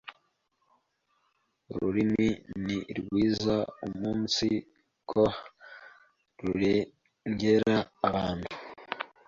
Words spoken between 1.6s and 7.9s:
ururimi ni rwiza umunsiko rurengera